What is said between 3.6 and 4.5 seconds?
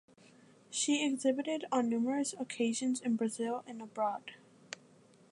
and abroad.